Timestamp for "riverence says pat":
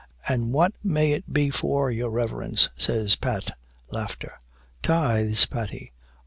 2.09-3.55